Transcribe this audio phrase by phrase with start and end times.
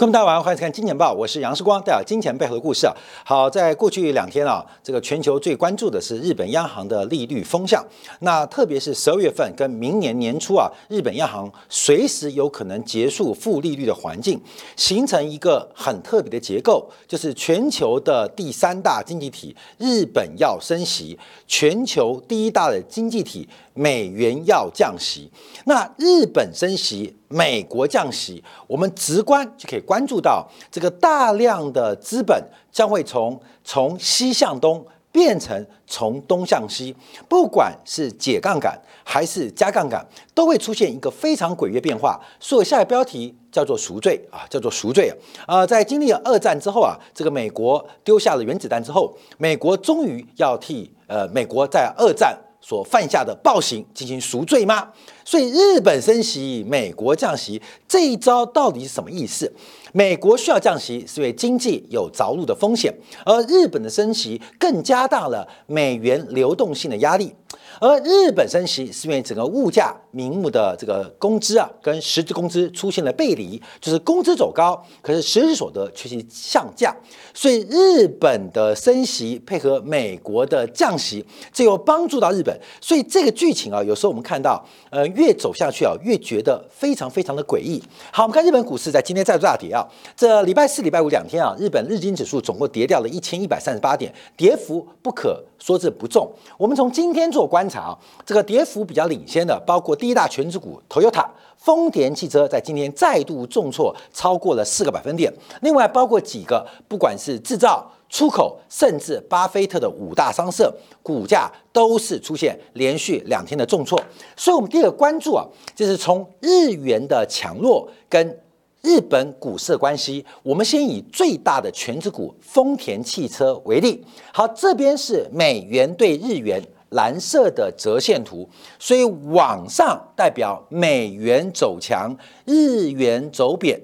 [0.00, 2.96] 各位大家晚上，欢迎看《金钱报》，我是杨世光，带来金钱背后的故事啊。
[3.22, 7.84] 好，在过去两天啊，这个全球最关注的是日本央行的利率风向。
[8.20, 14.40] 那特别是十二月份跟明年年初啊，日本央行随时有可能结束负利率的环境，
[14.74, 25.30] 形成一个很特别的结构，就是全球的第三大经济体日本要升息，全球第一大的经济体美元要降息。
[25.66, 27.14] 那日本升息。
[27.32, 36.94] 美国降息，我们直观就可以关注到，这个大量的资本将会从从西向东变成从东向西，
[37.28, 42.20] 不管是解杠杆还是加杠杆，都会出现一个非常诡异变化。
[42.40, 45.08] 所以下个标题叫做赎罪啊，叫做赎罪
[45.46, 45.58] 啊。
[45.58, 52.36] 呃，在经历了二战之后啊，这个美国丢下了原子弹之后，美国终于要替呃美国在二战。
[52.60, 54.88] 所犯下的暴行进行赎罪吗？
[55.24, 59.52] 所以日本升息，美国降息，这一招到底是什么意思？
[59.92, 67.34] 美国需要降息，是因为经济有着陆的风险，而日本的升息更加大了美元流动性的压力。
[67.80, 76.94] 而日本升息是因为整个物价名目的这个工资啊，跟实质工资出现了背离，就是工资走高，可是实质所得却是向降。
[77.32, 82.54] 所以日本的升息配合美国的降息，这又帮助到日本。
[82.82, 87.82] 所以这个剧情啊，有时候我们看到，呃，越走下去啊，越觉得非常非常的诡异。
[88.12, 96.28] 好，我们看日本股市在今天再度大跌啊，这礼拜四、礼拜五两天啊，日本日经指数总共跌掉了一千一百三十八点，跌幅不可说这不重。
[96.58, 101.24] 我们从今天做观察啊，这个跌幅比较领先的，包括第一大全指股 Toyota、
[101.56, 105.32] 丰田汽车，在今天再度重挫超过了四个百分点。
[105.60, 114.00] 另外，包括几个不管是制造、出口，甚至巴菲特的五大商社，股价都是出现连续两天的重挫。
[114.36, 118.40] 所以，我们第一个关注啊，就是从日元的强弱跟
[118.82, 120.24] 日本股市的关系。
[120.42, 124.04] 我们先以最大的全指股丰田汽车为例。
[124.32, 126.62] 好，这边是美元对日元。
[126.90, 132.12] 蓝色的折线图，所以往上代表美元走强，
[132.44, 133.78] 日元走贬；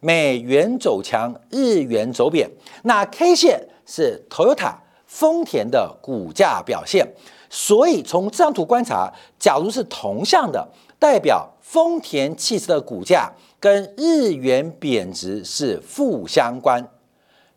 [0.00, 2.50] 美元走强，日元走贬。
[2.84, 4.74] 那 K 线是 Toyota
[5.04, 7.06] 丰田的股价表现。
[7.50, 10.66] 所以从这张图观察，假如是同向的，
[10.98, 13.30] 代表丰田汽车的股价
[13.66, 16.80] 跟日元贬值是负相关；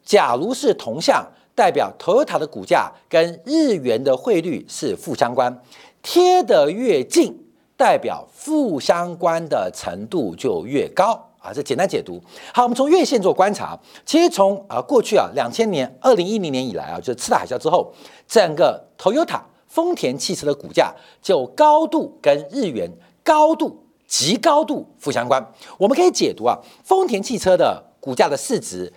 [0.03, 1.23] 假如是同向。
[1.53, 5.61] 代表 Toyota 的股价跟日元的汇率是负相关，
[6.01, 7.37] 贴得越近，
[7.75, 11.51] 代表负相关的程度就越高啊！
[11.53, 12.19] 这简单解读。
[12.53, 17.93] 好，我们从月线做观察，其实从啊过去啊两千年、二零一零年以来啊，就是次贷海啸之后，
[18.25, 22.89] 整个 Toyota 丰田汽车的股价就高度跟日元
[23.21, 25.41] 高度极高度负相关。
[25.77, 28.91] 我们可以解读啊，丰田汽车的股价的市值。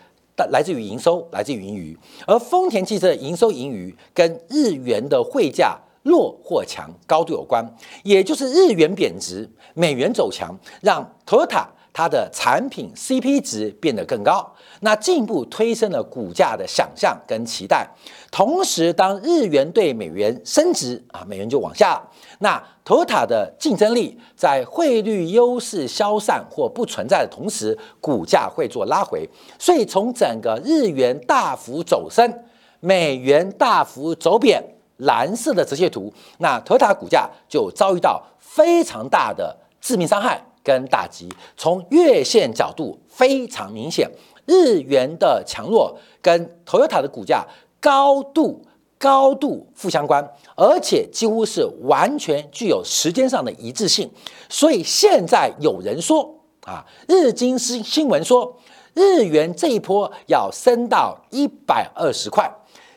[0.51, 1.97] 来自于营收，来自于盈余，
[2.27, 7.65] 而丰田汽车的营收盈余跟日元的汇价弱或强高度有关，
[8.03, 14.52] 也就是日元贬值，美元走强，让 Toyota 它的产品 CP 值变得更高，
[14.85, 17.89] 那进一步推升了股价的想象跟期待。
[18.31, 22.03] 同时，当日元对美元升值啊，美元就往下。
[22.41, 29.29] 那投塔的竞争力在汇率优势消散或不存在的同时，股价会做拉回。
[29.59, 32.33] 所以，从整个日元大幅走升，
[32.81, 34.61] 美元大幅走贬，
[34.97, 41.29] 蓝色的折线图，那投塔股价就遭遇到非常大的致命伤害跟打击。
[41.57, 44.11] 从月线角度非常明显，
[44.47, 47.47] 日元的强弱跟 Toyota 的股价。
[47.81, 48.65] 高度
[48.97, 54.09] 高度负相关，而且几乎是完全具有时间上的一致性。
[54.49, 56.33] 所以现在有人说
[56.65, 58.57] 啊，日经新新闻说，
[58.95, 62.49] 日元这一波要升到一百二十块。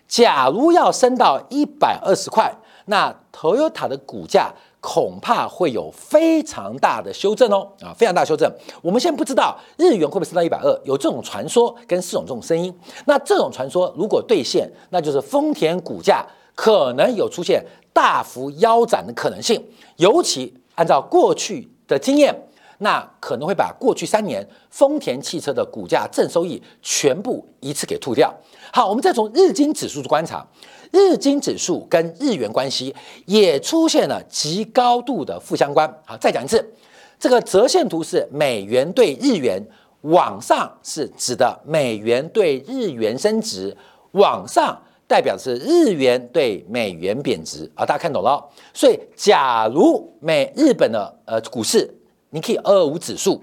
[0.07, 2.53] 假如要升到一百二十块，
[2.85, 4.53] 那 Toyota 的股价。
[4.85, 8.47] 恐怕会有非常大的修正哦，啊，非常大修正。
[8.84, 12.71] 我们现在不知道日元会不会升到一百二，有这种传说跟四种这种声音。
[13.06, 16.24] 那这种传说如果兑现，那就是丰田股价
[16.54, 19.59] 可能有出现大幅腰斩的可能性。
[19.95, 22.48] 尤其按照过去的经验，
[22.80, 28.33] 那可能会把过去三年丰田汽车的股价正收益全部一次给吐掉。
[28.72, 30.45] 好，我们再从日经指数去观察。
[30.92, 32.95] 日经指数跟日元关系
[33.25, 35.92] 也出现了极高度的负相关。
[36.06, 36.74] 好，再讲一次，
[37.19, 39.62] 这个折线图是美元对日元，
[40.01, 43.75] 往上是指的美元对日元升值，
[44.12, 47.69] 往上代表是日元对美元贬值。
[47.75, 48.42] 啊，大家看懂了？
[48.74, 51.94] 所以，假如美日本的呃股市，
[52.35, 53.41] 你可以二五指数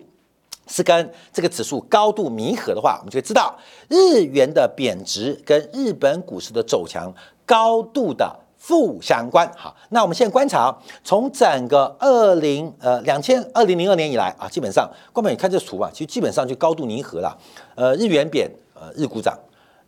[0.66, 3.58] 是跟这个指数高度弥合的话，我们就会知道
[3.88, 7.10] 日元的贬值跟日本股市的走强
[7.46, 9.50] 高度的负相关。
[9.56, 17.34] 好，那我们现在观察，从整个二零呃两千二零零二年以来啊，基本上，光本你看这图啊，其实基本上就高度弥合了。
[17.74, 19.32] 呃，日元贬，呃，日股涨；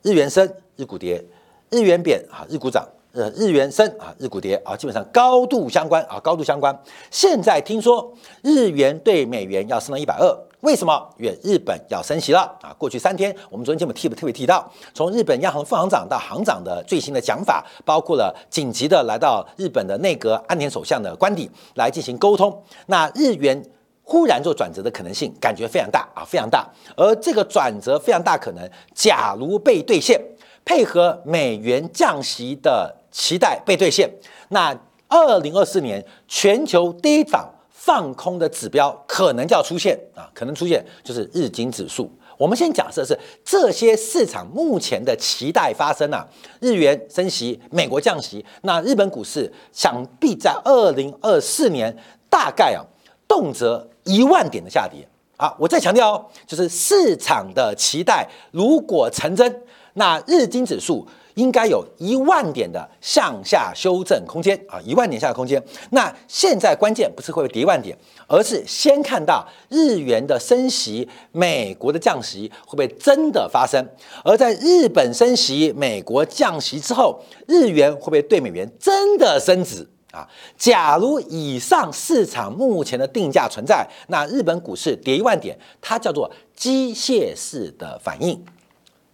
[0.01, 1.23] 日元升，日股跌；
[1.69, 2.83] 日元贬啊，日股涨。
[3.15, 6.77] 呃，日元升啊，日股跌啊，基本上高度相关啊，高度相关。
[7.13, 8.13] 现在听说
[8.43, 11.09] 日元对美元要升到一百二，为什么？
[11.17, 12.75] 因为日本要升息了啊。
[12.77, 22.61] 过去三天，我们昨天节目特别特别提到，从日本央行副行长到行长的最新的讲法，包括了紧急的来到日本的内阁安田首相的官邸来进行沟通。
[22.87, 23.65] 那日元
[24.03, 26.69] 忽然做转折的可能性，感觉非常大啊，非常大。
[26.97, 30.21] 而这个转折非常大可能，假如被兑现，
[30.65, 32.93] 配合美元降息的。
[33.15, 34.11] 期待被兑现，
[34.49, 34.77] 那
[35.07, 42.11] 二零二四年全球第一档放空的指标可能就要出现啊，可能出现就是日经指数。
[42.37, 46.27] 我们先假设是这些市场目前的期待发生啊，
[46.61, 51.97] 日元升息，美国降息，那日本股市想必在二零二四年
[52.29, 52.83] 大概啊
[53.29, 55.07] 动辄一万点的下跌
[55.37, 55.55] 啊。
[55.61, 59.63] 我再强调哦，就是市场的期待如果成真，
[59.95, 61.07] 那日经指数。
[61.35, 65.61] 应该有一万点的向下修正空间啊，一万点下的空间。
[65.91, 67.99] 那现在关键不是会跌一万点，
[68.29, 73.85] 而是先看到日元的升息，美国的降息会不会真的发生？
[74.23, 80.29] 而在日本升息、美国降息之后，日元会不会对美元真的升值啊？
[80.57, 88.41] 假如以上市场目前的定价存在，那日本股市跌一万点，它叫做机械式的反应。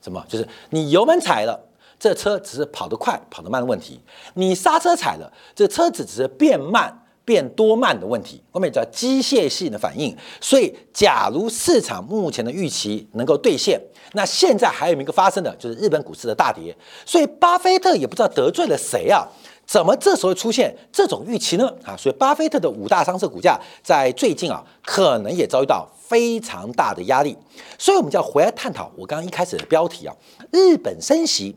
[0.02, 0.24] 什么？
[0.28, 1.66] 就是你油门踩了。
[1.98, 4.00] 这车只是跑得快、跑得慢的问题，
[4.32, 6.99] 你刹车踩了，这车子只是变慢、
[7.30, 10.16] 变多慢的问题，后面叫机械性的反应。
[10.40, 13.80] 所以，假如市场目前的预期能够兑现，
[14.14, 16.76] 那现在还有一个发生的就是日本股市的大跌。
[17.06, 19.24] 所以，巴菲特也不知道得罪了谁啊？
[19.64, 21.72] 怎么这时候出现这种预期呢？
[21.84, 27.36] 啊，所以巴菲特的五大商社股价在最近啊，可能也遭遇到非常大的压力。
[27.78, 30.16] 所以，我们就要回来探讨我刚刚一开始的标题啊，
[30.50, 31.54] 日本升息。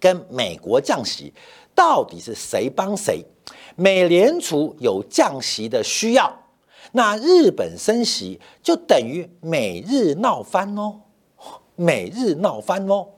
[0.00, 1.32] 跟美国降息
[1.74, 3.24] 到底是谁帮谁？
[3.76, 6.32] 美联储有降息的需要，
[6.92, 11.00] 那日本升息就等于美日闹翻哦，
[11.76, 13.08] 美日闹翻哦。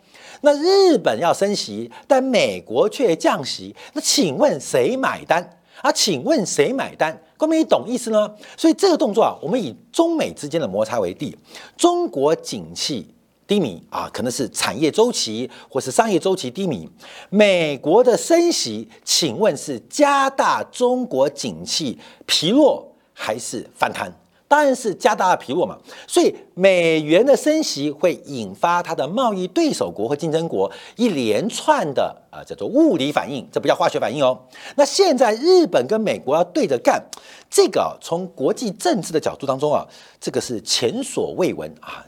[0.43, 5.91] 那日本要升息，但美国却降息，那请问谁买单啊？
[5.91, 7.21] 请问谁买单？
[7.37, 8.35] 各位懂意思呢？
[8.57, 11.37] 所以这个动作啊，我们以中美之间的摩擦为例，
[11.77, 13.16] 中国景气。
[13.47, 16.89] 低迷啊，可能是产业周期或是商业周期低迷。
[17.31, 24.13] 美国的升息，请问是加大中国景气疲弱还是反弹？
[24.49, 25.77] 当然是加大疲弱嘛。
[26.07, 34.39] 所以美元的升息会引发它的贸易对手国和竞争国一连串的啊叫做物理反应，这不叫化学反应哦。
[34.77, 37.05] 那现在日本跟美国要对着干，
[37.51, 39.85] 这个从国际政治的角度当中啊，
[40.21, 42.05] 这个是前所未闻啊。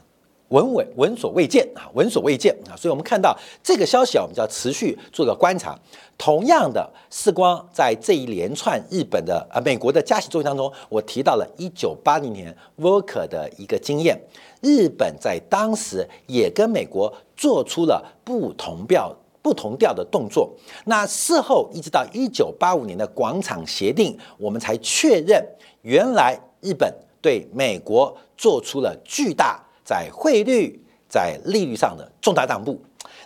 [0.49, 5.79] 闻闻闻所未见啊，闻所未见啊，所以我们看到这个消息啊，我们就要持续做个观察。
[6.17, 14.19] 同样的，世光在这一连串日本的啊美国的加息周期当中，我提到了一九八零年 Volker 的一个经验，
[14.63, 20.51] 日本在当时也跟美国做出了不同调不同调的动作。
[20.87, 25.47] 那事后一直到一九八五年的广场协定，我们才确认
[25.83, 29.63] 原来日本对美国做出了巨大。
[29.89, 30.79] 在汇率、
[31.09, 32.79] 在利率上的重大让步，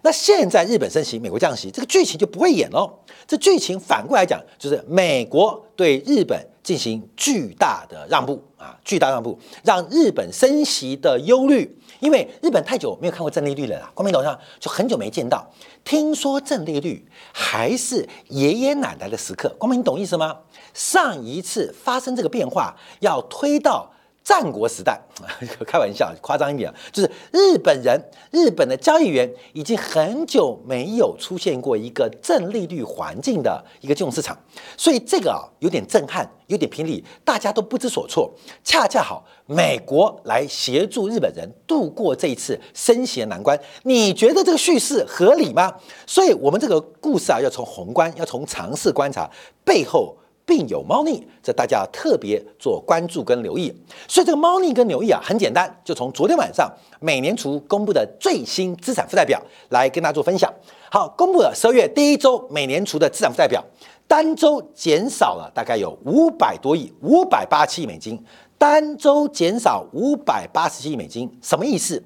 [0.03, 3.01] 那现在日本升息，美国降息，这个剧情就不会演喽。
[3.27, 15.45] 这剧情反过来讲，就是美国对日本进行巨大的让步啊，巨大让步，让日本升息的忧虑，因为日本太久没有看过正利率了啦，光明头上就很久没见到。
[15.83, 20.39] 听说正利率还是爷爷奶奶的时刻，光明你懂意思吗？
[20.73, 23.91] 上一次发生这个变化，要推到。
[24.25, 25.01] 战国时代，
[25.67, 28.01] 开玩笑，夸张一点，就是日本人、
[28.31, 34.39] 日本的交易员已经很久没有出现过一个正利率环境的一个金融市场，
[34.77, 38.33] 所以这个啊有点震撼，有点偏离，大家都不知所措。
[38.63, 45.75] 恰恰好，美国来协助日本人度过这一次升息难关，你觉得这个叙事合理吗？
[46.07, 49.29] 所以，我们这个故事啊，要从宏观，要从尝试观察
[49.65, 50.17] 背后。
[50.45, 53.73] 并有猫腻，这大家特别做关注跟留意。
[54.09, 56.71] 所以这个猫腻跟留意啊，很简单，就从昨天晚上
[57.01, 60.53] 美联储公布的最新资产负债表来跟大家做分享。
[60.91, 63.65] 好，公布了十二月第一周美联储的资产负债表，
[64.07, 68.23] 单周减少了大概有五百多亿，五百八十七亿美金。
[68.59, 72.03] 单周减少五百八十七亿美金，什么意思？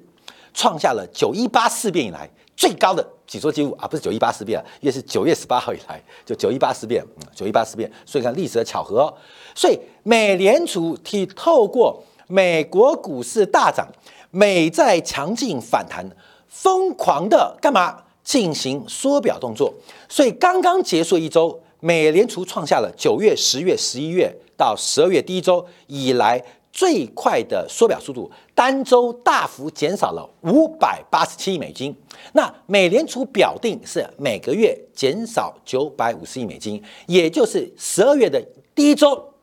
[0.53, 3.87] 创下了九一八事变以来最高的紧缩记录啊！
[3.87, 9.13] 不是九一八事变，因为是九月十八号以来就九一八事变，九一八事变，所以看历史的巧合。
[9.53, 13.87] 所以美联储替透过美国股市大涨，
[14.31, 16.03] 美债强劲反弹，
[16.47, 19.71] 疯狂的干嘛进行缩表动作？
[20.09, 26.43] 所以刚刚结束一周，美联储创下了九月、十月、十一月到十二月第一周以来。
[26.71, 31.95] 最快的缩表速度，单周大幅减少了五百八十七亿美金。
[32.33, 38.39] 那美联储表定是每个月减少九百五十亿美金，也就是十二月的
[38.75, 39.33] 第一周。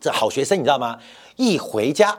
[0.00, 0.98] 这好学生你知道吗？
[1.36, 2.18] 一回家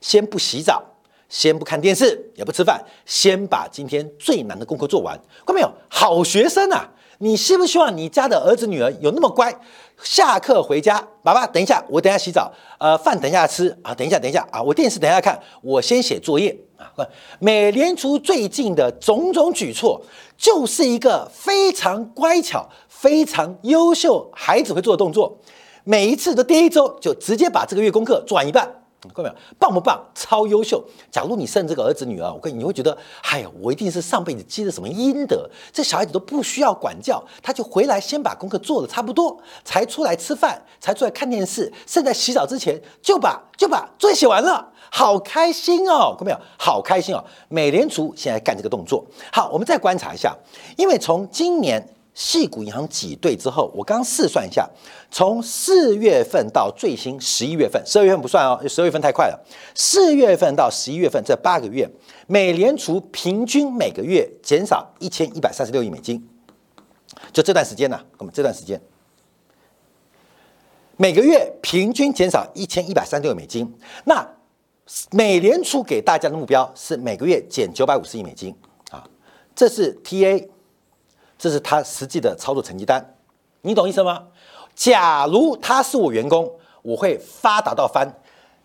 [0.00, 0.82] 先不洗澡，
[1.28, 5.18] 先不看电视，也不吃饭，先把今天最难的功课做完。
[5.44, 5.72] 看到没有？
[5.88, 6.90] 好学生啊！
[7.18, 9.54] 你希不希望你家的儿子女儿有那么乖？
[10.02, 16.90] 下课回家，爸爸等一下，我等下洗澡，呃，饭等一下吃啊，等一下，等一下啊，我电视等一下看，我先写作业啊。
[17.38, 20.02] 美联储最近的种种举措，
[20.36, 25.38] 就是一个非常乖巧、非常优秀孩子会做的动作。
[25.84, 28.83] 每一次的第一周就直接把这个月功课做完一半。
[29.12, 29.34] 看到没有？
[29.58, 30.00] 棒不棒？
[30.14, 30.82] 超优秀！
[31.10, 46.14] 假如你生这个儿子女儿，我跟你你会觉得，哎呀，我一定是上辈子积了什么阴德，这小孩子都不需要管教，他就回来先把功课做的差不多，才出来吃饭，才出来看电视，甚至洗澡之前就把就把作业写完了，好开心哦！
[46.18, 46.38] 看到没有？
[46.58, 47.22] 好开心哦！
[47.48, 49.04] 美联储现在干这个动作。
[49.32, 50.34] 好，我们再观察一下，
[50.76, 51.93] 因为从今年。
[52.14, 54.70] 细股银行挤兑之后，我刚试算一下，
[55.10, 59.44] 从四月份到最新十一月份，十二月份不算哦，十二月份太快了。
[59.74, 61.90] 四月份到十一月份这八个月，
[62.28, 66.24] 美联储平均每个月减少一千一百三十六亿美金，
[67.32, 68.80] 就这段时间呢，我们这段时间，
[70.96, 73.74] 每个月平均减少一千一百三十六美金。
[74.04, 74.24] 那
[75.10, 78.54] 美联储给大家的目标是每个月减九百五十亿美金
[78.90, 79.04] 啊，
[79.56, 80.48] 这是 TA。
[81.44, 83.06] 这是他实际的操作成绩单，
[83.60, 84.28] 你懂意思吗？
[84.74, 88.10] 假如他是我员工，我会发达到翻。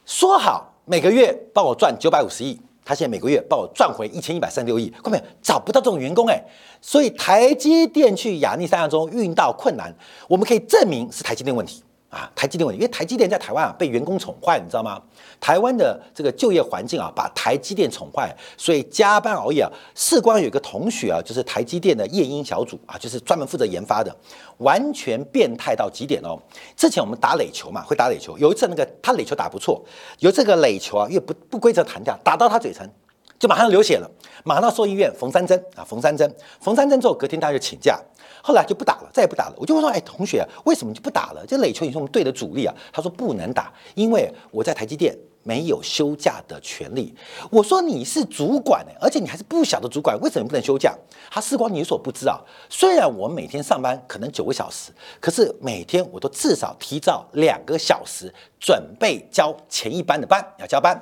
[0.05, 5.23] 说好每个月帮我赚九百五十亿，他现在每个月帮我赚回一千一百三十六亿，看到没有？
[5.41, 6.41] 找不到这种员工哎，
[6.79, 9.93] 所以台积电去亚利桑那州运到困难，
[10.29, 11.83] 我们可以证明是台积电问题。
[12.09, 14.99] 啊，台积电问题，因为台积电在台湾啊被员工宠坏，你知道吗？
[15.39, 19.71] 台湾的这个就业环境啊把台积电宠坏，所以加班熬夜啊。
[19.93, 24.15] 事关有一个同学啊，就是台积电的夜鹰小组啊，就是专门负责研发的，
[24.57, 26.35] 完全变态到极点哦。
[26.75, 29.83] 之前我们打垒球嘛，会打垒球，有一次那个他垒球打不错，
[30.17, 32.89] 有这个垒球啊，因为不不规则弹跳，打到他嘴唇，
[33.39, 34.11] 就马上流血了，
[34.43, 37.97] 马上到兽医院缝三针啊，缝三针，缝三针之后隔天他就请假。
[38.41, 39.55] 后来就不打了，再也不打了。
[39.57, 41.45] 我就问说：“哎，同学，为什么就不打了？
[41.45, 45.17] 这垒球也是我们队的主力啊。”他说：“不能打，因为我在台积电
[45.49, 47.11] 没有休假的权利。”
[47.49, 50.95] 我说：“你是主管呢，而且你还是不小的主管，为什么不能休假？”
[51.31, 52.39] 他时光你所不知啊。
[52.69, 60.95] 虽然我每天上班可能九个小时，可是每天我都至少提早两个小时准备交前一班的班，要交班。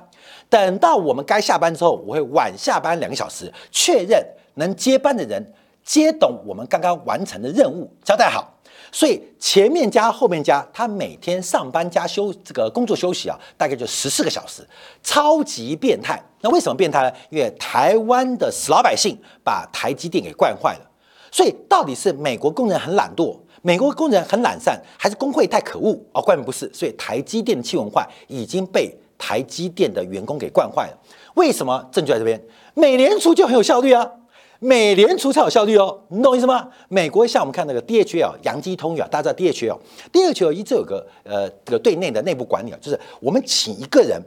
[0.49, 4.25] 等到我们该下班之后，我会晚下班两个小时，确认
[4.55, 5.53] 能接班的人。
[5.87, 8.53] 接懂我们刚刚完成的任务，交代好，
[8.91, 14.65] 所以前面加后面加，他每天上班加休这个工作休息啊，大概就十四个小时，
[15.03, 16.21] 超级变态。
[16.41, 17.11] 那为什么变态呢？
[17.29, 20.91] 因为台湾的死老百姓把台积电给惯坏了。
[21.31, 25.99] 所以到底是美国工人很懒惰，美国工人很懒散，还是工会太可恶？
[26.13, 26.71] 哦，关键不是。
[26.73, 30.97] 所以台积电的气文化已经被台积电的员工给惯坏了。
[31.35, 31.85] 为什么？
[31.91, 32.41] 证据在这边，
[32.73, 34.09] 美联储就很有效率啊。
[34.59, 36.69] 美联储才有效率哦，你懂意思吗？
[36.89, 44.19] 美国像我们看那个 DHL 洋基通啊，大家知道 DHL，DHL 一直有个呃这个对内的内部管理啊，就是我们请一个人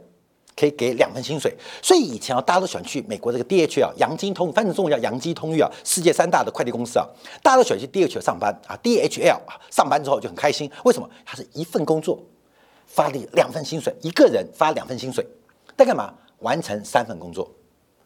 [0.55, 7.05] 可以给两份薪水，所以以前啊大家都喜欢去美国这个 DHL 洋基通，翻译成中文叫洋基通运啊，世界三大的快递公司啊，
[7.43, 11.09] 大家都喜欢去 DHL 上班啊，DHL 啊上班之后就很开心，为什么？
[11.25, 12.17] 它是一份工作
[12.87, 15.25] 发你两份薪水，一个人发两份薪水，
[15.75, 16.13] 在干嘛？
[16.39, 17.51] 完成三份工作。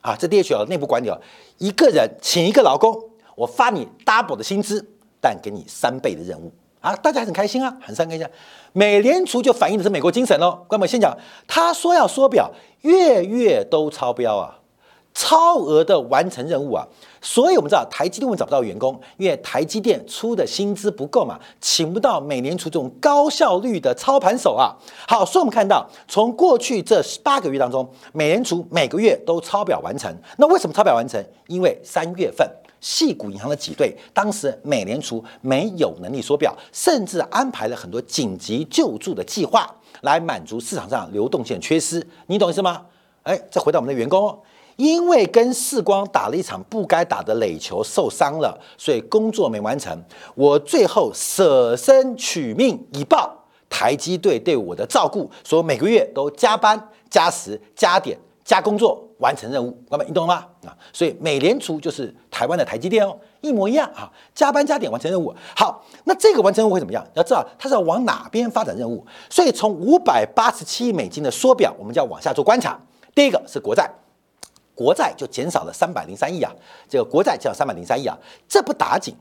[0.05, 1.19] 啊，这 DHL 内部管理哦，
[1.57, 2.95] 一个人请一个劳工，
[3.35, 4.85] 我发你 double 的薪资，
[5.19, 8.27] 但给你三倍的任务啊，大家很开心啊，很三开心。
[8.71, 10.63] 美联储就反映的是美国精神喽。
[10.67, 14.59] 哥们先讲，他说要缩表，月月都超标啊。
[15.15, 16.85] 超额的完成任务啊，
[17.21, 24.75] 所以我们知道台积电为找不到员工，因为台积电出的薪资不够嘛，请不到美联储这种高效率的操盘手啊。
[25.07, 30.13] 好，所以我们看到从过去这八个月当中，美联储每个月都超表完成。
[30.37, 31.23] 那为什么超表完成？
[31.47, 32.45] 因为三月份
[32.81, 39.65] 细股银行的挤兑，当时美联储没有能力缩表，甚至安排了很多紧急救助的计划
[40.01, 42.05] 来满足市场上流动性缺失。
[42.27, 42.81] 你懂意思吗？
[43.23, 44.37] 哎，再回到我们的员工，
[44.75, 49.97] 因为跟世光打了一场不该打的垒球受伤了，所以工作没完成。
[50.35, 53.33] 我最后舍身取命以报
[53.69, 60.45] 台积队对我的照顾，说每个月都加班加时加点加工作完成任务，哥们，你懂了吗？
[60.65, 65.33] 啊，所以美联储就是台湾的台积电哦，一模一样啊，加班加点完成任务。
[65.55, 67.05] 好，那这个完成任务会怎么样？
[67.13, 72.79] 要知道它是要往哪边发展任务，所以从五百八十七亿美金的缩表，我们就要往下做观察。
[73.15, 73.89] 第一个是国债，
[74.75, 76.51] 国债就减少了三百零三亿啊，
[76.87, 78.15] 这个国债减少三百零三亿啊，
[78.47, 79.15] 这不打紧。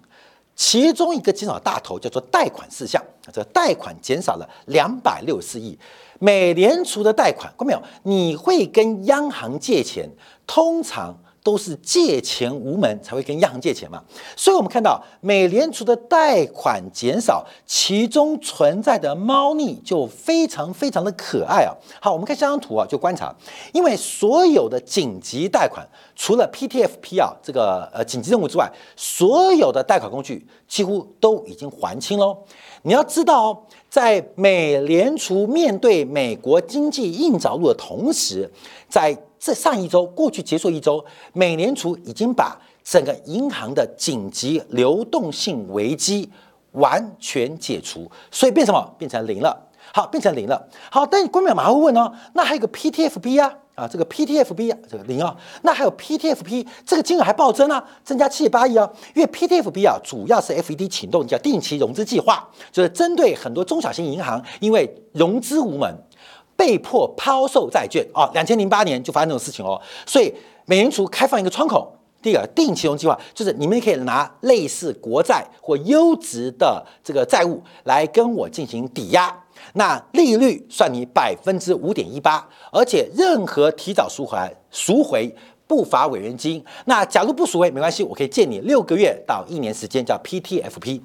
[0.57, 5.79] 其中一个减少大头叫做贷款事项，这贷款减少了两百六十四亿。
[6.19, 7.83] 美联储的贷款，看到没有？
[8.03, 10.11] 你会跟央行借钱，
[10.47, 11.17] 通常。
[11.45, 14.03] 都是借钱无门才会跟央行借钱嘛，
[14.35, 21.71] 所以我们看到美联储的贷款减少，其中存在的猫腻就非常非常的可爱啊。
[22.01, 23.33] 好，我们看这张图啊，就观察，
[23.75, 25.87] 因为所有的紧急贷款，
[26.17, 32.39] 除了 PTFP 啊这个呃紧急任务之外，所有的贷款工具几乎都已经还清喽。
[32.85, 38.51] 你要知道哦，在美联储面对美国经济硬着陆的同时，
[38.89, 46.31] 在这上一周过去结束一周，美联储已经把整个银行的紧急流动性危机
[46.73, 48.95] 完全解除，所以变什么？
[48.97, 49.55] 变成零了。
[49.93, 50.67] 好，变成零了。
[50.91, 65.95] 好，但官员马上会问哦，那还有个 PTFB 啊，啊，这个 PTFB 啊，这个零啊，那还有 PTFP 这个金额还暴增啊，增加七十八亿啊，因为 PTFB 啊，主要是 FED 启动叫定期融资计划，就是针对很多中小型银行，因为融资无门。
[66.57, 68.31] 被迫抛售债券哦！
[68.35, 70.33] 两千零八年就发生这种事情哦，所以
[70.67, 79.45] 美联储开放一个窗口，第二定期融计划，就是你们可以拿类似国债或优质的这个债务来跟我进行抵押，
[79.75, 84.39] 那利率算你百分之五点一八，而且任何提早赎回
[84.71, 85.35] 赎回。
[85.67, 86.63] 不罚违约金。
[86.85, 91.01] 那假如不赎回没关系，我可以借你六个月到一年时间，叫 PTFP。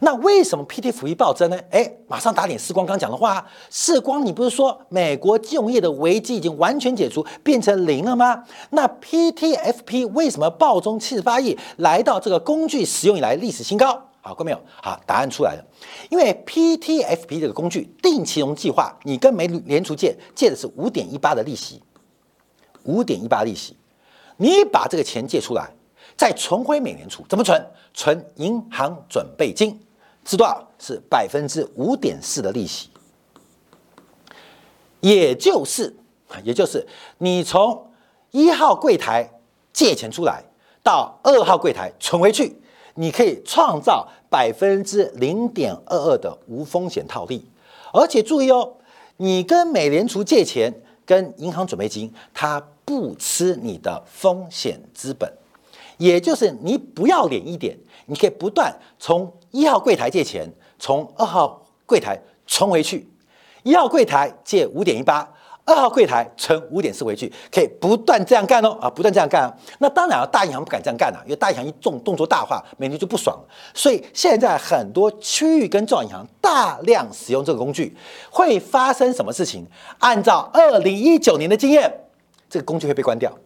[0.00, 1.58] 那为什么 PTFP 暴增呢？
[1.70, 3.46] 哎，马上打点世光刚讲的话。
[3.70, 8.44] 世光，你不是说美国金融业的危机已经完全解除，变成零了吗？
[8.70, 14.00] 那 PTFP 为什么暴增七十八亿，来到这个工具使用以来历史新高？
[14.20, 14.60] 好，过没有？
[14.80, 15.64] 好，答案出来了。
[16.08, 21.82] 因为 PTFP 这个工具定期融计划，你跟美联储借借的是五点一八的利息，
[22.84, 23.76] 五点一八利息。
[24.36, 25.70] 你把这个钱借出来，
[26.16, 27.64] 再存回美联储，怎么存？
[27.92, 29.80] 存银行准备金，
[30.24, 30.68] 是多少？
[30.78, 32.90] 是百分之五点四的利息。
[35.00, 35.94] 也就是，
[36.42, 36.84] 也就是
[37.18, 37.92] 你从
[38.32, 39.30] 一号柜台
[39.72, 40.42] 借钱出来，
[40.82, 42.60] 到二号柜台存回去，
[42.94, 47.48] 你可以创造百分之零点二二的无风险套利。
[47.92, 48.74] 而且注意哦，
[49.18, 50.74] 你跟美联储借钱，
[51.06, 52.60] 跟银行准备金，它。
[52.84, 55.32] 不吃你的风险资本，
[55.96, 63.08] 也就是你不要脸一点，你可以不断从一号柜台借钱，从二号柜台存回去，
[63.62, 65.26] 一号柜台借五点一八，
[65.64, 69.44] 二号柜台存五点四回去，可以不断这样干哦啊，不断这样干。
[69.44, 73.48] 啊那当然啊，大银行不敢这样干啊，因为大银行一动动作大化，美联就不爽了。
[73.72, 77.96] 所以现在很多区域跟中央银行大量使用这个工具，
[78.30, 79.66] 会发生什么事情？
[80.00, 82.00] 按照二零一九年的经验。
[82.54, 83.36] 这个工具会被关掉，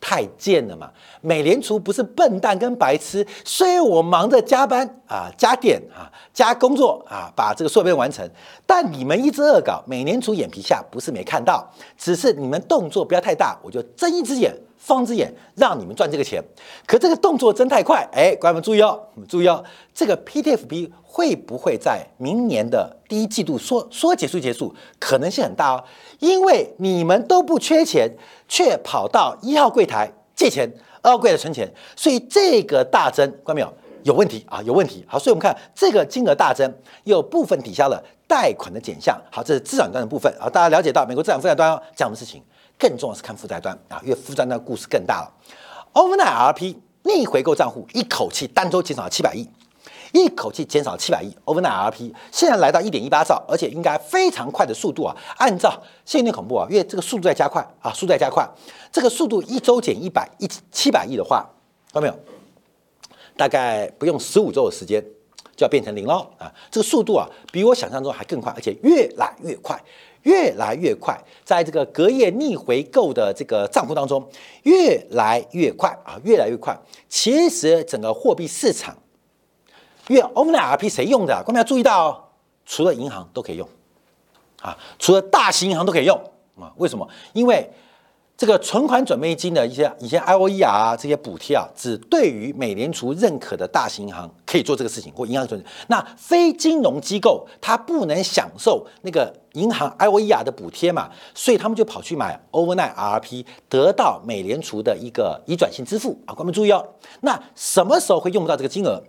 [0.00, 0.90] 太贱了嘛！
[1.20, 8.26] 美联储不是笨蛋跟白痴，虽然我忙着加班啊、加点啊、加工作啊，把这个所有完成，
[8.66, 14.56] 但你们一直恶搞，美联储眼皮下不是没看到，只是你们动作不要太大，我就睁一只眼。
[14.84, 16.42] 放只眼让你们赚这个钱，
[16.86, 19.62] 可这个动作真太快，哎，观众们注意哦，注意哦，
[19.94, 24.74] 这个 PTFP 会不会在明年的第一季度说说结束结束？
[24.98, 25.84] 可能性很大哦，
[26.20, 28.10] 因为你们都不缺钱，
[28.48, 30.72] 却跑到一号柜台借钱，
[31.02, 33.70] 二号柜台存钱，所以这个大增，看到没有？
[34.04, 35.04] 有问题啊，有问题。
[35.06, 36.72] 好，所以我们看这个金额大增，
[37.04, 39.20] 有部分抵消了贷款的减项。
[39.30, 40.34] 好，这是资产端的部分。
[40.40, 42.42] 好，大家了解到美国资产负债端这样的事情。
[42.78, 45.30] 更重要是看负债端啊，因为负债端故事更大了。
[45.92, 49.46] Overnight RP 逆回购账户一口气单周减少了七百亿，
[50.12, 51.34] 一口气减少七百亿。
[51.44, 55.16] Overnight RP 现在来到一点一八兆，而且应该非常快的速度啊。
[55.36, 58.48] 按照现在恐怖啊，因为这个速度在加快啊，速度在加快。
[58.90, 61.48] 这个速度一周减一百一七百亿的话，
[61.92, 62.14] 看到没有？
[63.36, 65.02] 大概不用十五周的时间
[65.56, 66.52] 就要变成零了啊。
[66.70, 69.82] 这个速度啊，比我想象中还更快，而且越来越快。
[70.24, 74.24] 越来越快，在这个隔夜逆回购的这个账户当中
[74.62, 76.78] 越来越快啊，越来越快。
[77.08, 78.96] 其实整个货币市场，
[80.12, 81.42] 因为 overnight RP 谁用的？
[81.46, 82.22] 各位要注意到哦，
[82.66, 83.66] 除了银行都可以用
[84.60, 86.14] 啊，除了大型银行都可以用
[86.60, 86.70] 啊。
[86.76, 87.08] 为什么？
[87.32, 87.66] 因为
[88.36, 95.64] 这个存款准备金的一些一些 I O E 啊，这些补贴啊，只对于美联储认可的大型银行可以做这个事情，或银行存。
[95.86, 106.34] 那非金融机构它不能享受那个银行 I O E 啊的补贴嘛，所以他们就跑去买 Overnight R P，得到美联储的一个移转性支付啊。
[106.34, 106.86] 观众注意哦，
[107.22, 109.02] 那什么时候会用不到这个金额？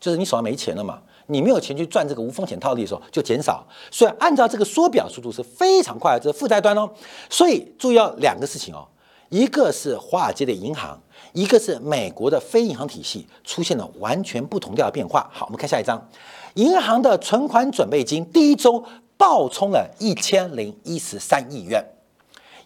[0.00, 1.00] 就是你手上没钱了嘛。
[1.28, 3.66] 你没有钱去赚这个无风险套利的时候，就减少。
[3.90, 6.88] 所以按照这个缩表速度是非常快的，这是负债端哦。
[7.28, 8.86] 所以注意要两个事情哦，
[9.28, 10.96] 一个是华尔街的银行，
[11.32, 15.28] 一个是美国的非银行体系出现了完全不同调的变化。
[15.32, 16.08] 好，我们看下一章，
[16.54, 18.84] 银行的存款准备金第一周
[19.16, 21.84] 暴冲了一千零一十三亿元，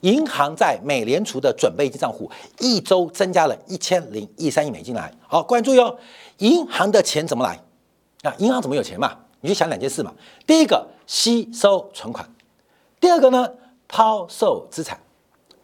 [0.02, 5.10] 银行在美联储的准备金账户一周增加了一千零一十三亿美金来。
[5.26, 5.96] 好，关注哟，
[6.40, 7.58] 银行的钱怎么来？
[8.22, 9.16] 啊银行怎么有钱嘛？
[9.40, 10.12] 你就想两件事嘛。
[10.46, 12.28] 第一个吸收存款，
[13.00, 13.48] 第二个呢
[13.88, 15.00] 抛售资产，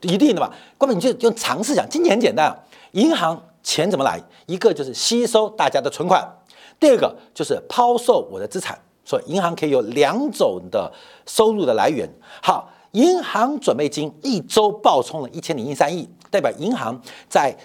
[0.01, 0.51] 一定的吧？
[0.79, 2.57] 根本你就用常识讲，今年很简单啊。
[2.93, 4.19] 银行钱怎么来？
[4.47, 6.27] 一个就是吸收大家的存款，
[6.81, 8.79] 第二个就是抛售我的资产。
[9.05, 10.93] 所以银行可以有两种的
[11.27, 12.09] 收入的来源。
[12.43, 17.57] 好，银行准备金一周暴冲了一千零一三亿，代表银行在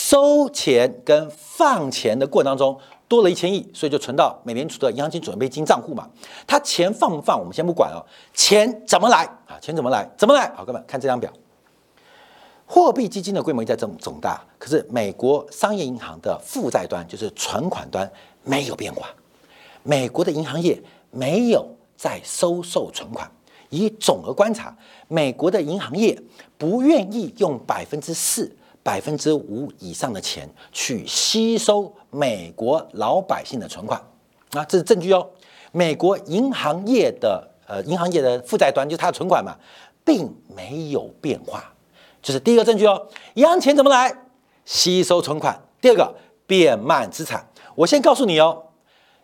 [0.00, 2.78] 收钱跟放钱的过程当中。
[3.06, 6.08] 多了一千亿，所以就存到美联储的银行金准备金账户嘛。
[6.46, 7.98] 他钱放不放，我们先不管哦。
[8.32, 9.58] 钱怎么来啊？
[9.60, 10.08] 钱怎么来？
[10.16, 10.48] 怎么来？
[10.54, 11.28] 好，哥们看这张表，
[12.66, 18.08] 货币基金的规模在增总大，可是美国商业银行的负债端，就是存款端
[18.44, 19.08] 没有变化。
[19.82, 23.28] 美国的银行业没有在收受存款。
[23.70, 24.72] 以总额观察，
[25.08, 26.16] 美国的银行业
[26.56, 28.56] 不愿意用百分之四。
[28.90, 34.02] 百分之五以上的钱去吸收美国老百姓的存款，
[34.50, 35.24] 啊，这是证据哦。
[35.70, 39.56] 美国银行业的呃银行业的负债端就是它的存款嘛，
[40.04, 41.72] 并没有变化，
[42.20, 43.06] 这是第一个证据哦。
[43.34, 44.12] 银行钱怎么来？
[44.64, 45.56] 吸收存款。
[45.80, 46.12] 第二个
[46.44, 47.48] 变卖资产。
[47.76, 48.60] 我先告诉你哦，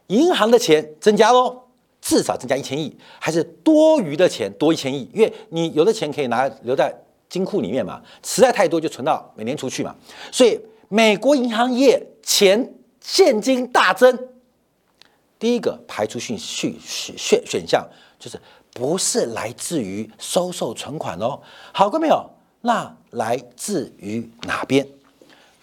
[0.06, 1.64] 银行的钱增加喽，
[2.00, 6.94] 至少增加一千亿，还是多余的钱多一千亿，因为你有的钱可以拿留在。
[7.28, 9.94] 金库里面嘛，实在太多就存到美联储去嘛，
[10.30, 14.18] 所以美国银行业钱现金大增。
[15.38, 17.86] 第一个排除讯讯选选项
[18.18, 18.40] 就是
[18.72, 21.40] 不是来自于收受存款哦。
[21.72, 22.30] 好过没有？
[22.62, 24.86] 那来自于哪边？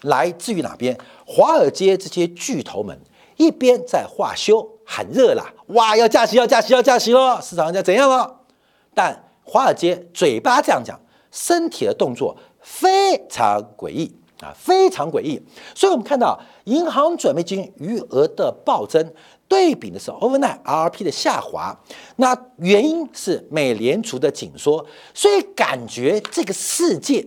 [0.02, 0.97] 来自于哪边？
[1.26, 2.99] 华尔街这些巨头们
[3.38, 8.41] 一边在画休喊热啦，哇，要加息，要加息，要加息了，市场在怎样了？
[8.93, 10.99] 但华尔街嘴巴这样讲。
[11.34, 15.41] 身体的动作非常诡异啊，非常诡异。
[15.74, 19.12] 所以，我们看到银行准备金余额的暴增，
[19.48, 21.76] 对比的是 overnight RRP 的下滑。
[22.17, 27.26] 那原因是美联储的紧缩，所以感觉这个世界，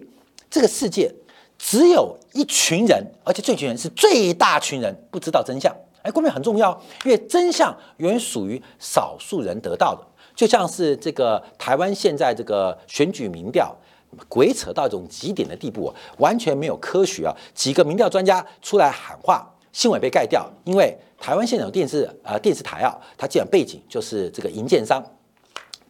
[0.49, 1.13] 这个世界
[1.59, 5.75] 只有一群人，而且这群人是最大群人不知道真相。
[6.03, 13.75] 哎，关键很重要，因为真相永远属于少数人得到的，就像是这个台湾现在这个选举民调。
[14.29, 17.35] 鬼扯到一种极点的地步啊，完全没有科学啊！
[17.55, 25.05] 几个民调专家出来喊话，新闻被盖掉，因为台湾现在有电视啊电视台啊，它基本背景就是这个银建商，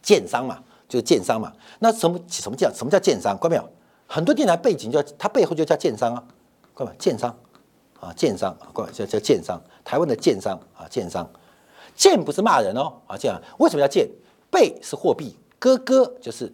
[0.02, 1.52] 建商嘛，就是建商嘛。
[1.78, 3.36] 那什么什么叫什么叫建商？
[3.38, 3.68] 关没有？
[4.06, 6.24] 很多电台背景叫它背后就叫建商啊，
[6.74, 7.36] 关没建商
[8.00, 11.30] 啊，建商啊，关叫叫建商，台湾的建商啊，建商，
[11.94, 14.08] 建不是骂人哦啊，这样为什么要建？
[14.50, 16.52] 背是货币，哥哥就是。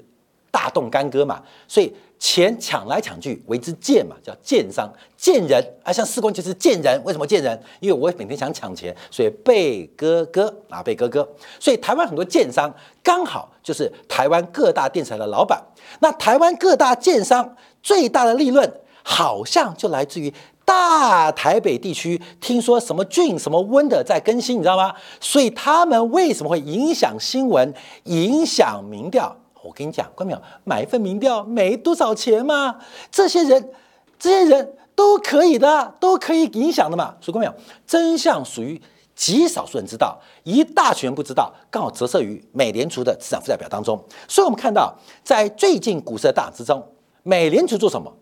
[0.53, 5.91] 大动干戈嘛，所以钱抢来抢去为之贱嘛，叫贱商贱人啊。
[5.91, 7.61] 像四公就是贱人，为什么贱人？
[7.81, 11.27] 因为我每天想抢钱，所以被割割啊，被割割。
[11.59, 15.61] 所以台湾很多建商刚好就是台湾各大电视台的老板。
[16.01, 18.71] 那台湾各大建商最大的利润，
[19.03, 20.33] 好像就来自于
[20.65, 22.21] 大台北地区。
[22.41, 24.95] 听说什么俊什么温的在更新，你知道吗？
[25.19, 29.35] 所以他们为什么会影响新闻、影响民调？
[29.62, 32.77] 我跟你讲，关淼买一份民调没多少钱嘛，
[33.11, 33.70] 这些人，
[34.18, 37.14] 这些人都可以的，都可以影响的嘛。
[37.20, 37.55] 所以关淼，
[37.87, 38.81] 真相属于
[39.14, 44.03] 极少数人知道，一大群人不知道，刚好折射于美联储的资产负债表当中。
[44.27, 46.83] 所以我们看到，在最近股市的大涨之中，
[47.22, 48.12] 美联储做什么？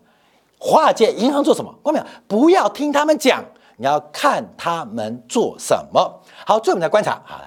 [0.59, 1.73] 华尔街银行做什么？
[1.81, 3.43] 关淼不要听他们讲，
[3.77, 6.21] 你要看他们做什么。
[6.45, 7.41] 好，最后我们来观察，好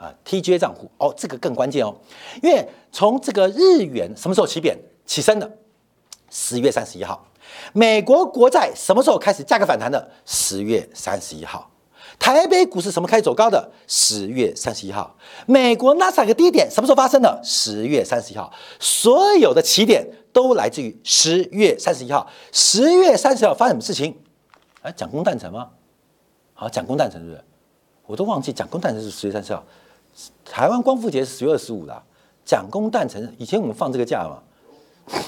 [0.00, 1.94] 啊，TGA 账户哦，这个更关键哦，
[2.42, 5.50] 因为从这个日元什么时候起贬起升的？
[6.30, 7.26] 十月三十一号。
[7.74, 10.10] 美国国债什么时候开始价格反弹的？
[10.24, 11.70] 十月三十一号。
[12.18, 13.70] 台北股市什么开始走高的？
[13.86, 15.14] 十月三十一号。
[15.44, 17.38] 美国纳斯达克低点什么时候发生的？
[17.44, 18.50] 十月三十一号。
[18.78, 22.26] 所有的起点都来自于十月三十一号。
[22.52, 24.16] 十月三十号发生什么事情？
[24.80, 25.68] 哎，蒋公诞辰吗？
[26.54, 27.44] 好，蒋公诞辰是不是？
[28.06, 29.62] 我都忘记蒋公诞辰是十月三十号。
[30.44, 32.02] 台湾光复节是十月二十五的。
[32.44, 34.38] 蒋公诞辰以前我们放这个假嘛？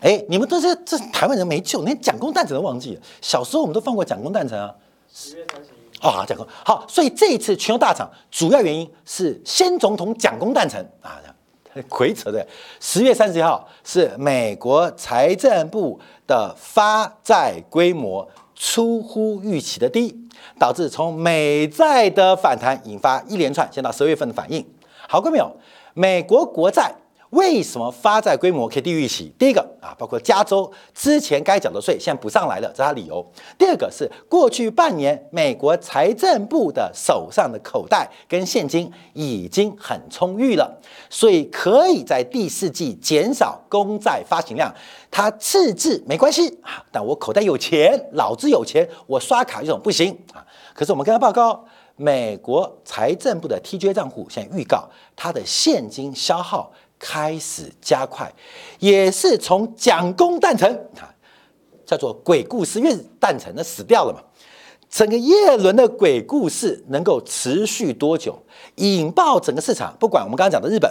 [0.00, 3.00] 哎，你们都是这台湾人没救，连蒋公诞辰都忘记了。
[3.20, 4.74] 小时候我们都放过蒋公诞辰啊。
[5.12, 11.18] 十月三十一啊，蒋公好，所以这一次全球大涨，主要原因是先总统蒋公诞辰啊，
[11.88, 12.46] 鬼扯的。
[12.78, 20.14] 十月三十一号是美国财政部的发债规模出乎预期的低，
[20.58, 24.66] 导致从美债的反弹引发一连串，先到十二月份的反应。
[25.08, 25.56] 好各位朋友？
[25.94, 26.92] 美国国债。
[27.30, 29.30] 为什么发债规模可以低于预期？
[29.38, 33.24] 第一个啊，包括加州之前该缴的税现在补上来了，这是他理由。
[33.56, 44.74] 第二个是过去半年美国财政部的手上的口袋跟现金已经很充裕了，所以可以在第四季减少公债发行量。
[45.10, 50.44] 它赤字没关系啊，但我口袋有钱，老子有钱，我刷卡用不行啊。
[50.74, 51.64] 可是我们跟他报告，
[51.96, 56.70] 美国财政部的 TJ 账户现在预告它的现金消耗。
[56.98, 58.32] 开始加快，
[58.78, 61.14] 也是从蒋公诞辰啊，
[61.86, 64.20] 叫做鬼故事，因为诞辰的死掉了嘛。
[64.90, 68.42] 整个叶伦的鬼故事能够持续多久，
[68.76, 69.94] 引爆整个市场？
[70.00, 70.90] 不管我们刚刚讲的日本，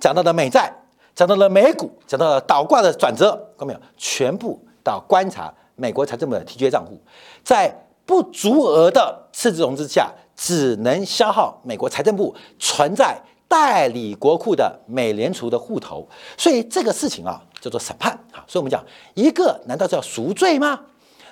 [0.00, 0.74] 讲到的美债，
[1.14, 3.80] 讲到了美股，讲到了倒挂的转折，看到没有？
[3.96, 7.00] 全部到观察美国财政部的 TJ 账户，
[7.44, 7.72] 在
[8.04, 13.16] 不足额的赤字融资下，只能消耗美国财政部存在。
[13.48, 20.80] 代理国库的美联储的户头，所以这个事情啊叫做审判啊，所以我们讲一个难道叫赎罪吗？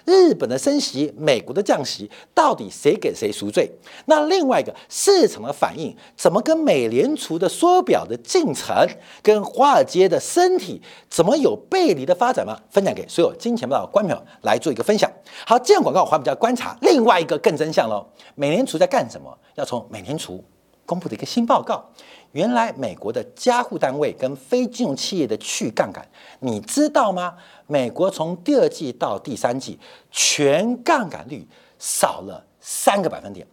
[0.07, 3.71] 日本的升息，美国的降息，到底谁给谁赎罪？
[4.05, 8.87] 那另外一个市场的反应怎么跟美联储的缩表的进程，
[9.23, 12.61] 跟华尔街的身体怎么有背离的发展吗？
[12.71, 15.11] 分享给所有金钱报的观众来做一个分享。
[15.47, 19.35] 好，这样广告我们就要观察另外一个更真相喽，美联储在干什么？
[19.55, 20.45] 要从美联储。
[20.87, 21.85] 公布的一个新报告，
[22.33, 26.07] 原来美国的加护单位跟非金融企业的去杠杆，
[26.41, 27.35] 你知道吗？
[27.67, 29.79] 美国从第二季到第三季，
[30.11, 31.47] 全杠杆率
[31.79, 33.47] 少了三个百分点，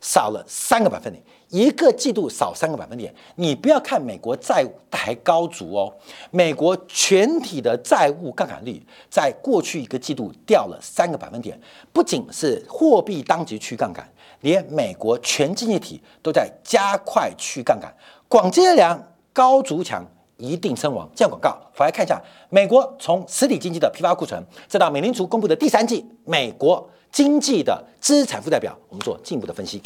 [0.00, 3.14] 少了三个百分点，一个季度少三个百分点。
[3.36, 5.94] 你不要看美国债务还高足哦，
[6.30, 11.58] 美国全体的债务杠杆率在过去一个季度掉了三个百分点，
[11.92, 14.06] 不仅是货币当局去杠杆。
[14.40, 17.92] 连美国全经济体都在加快去杠杆，
[18.28, 19.00] 广积粮，
[19.32, 20.04] 高筑墙，
[20.36, 21.08] 一定称王。
[21.14, 22.20] 这样广告，回来看一下
[22.50, 29.82] 美国从实体经济的批发库存，再到美联储公布的第三季美国经济的资产负债表，我们做进一步的分析。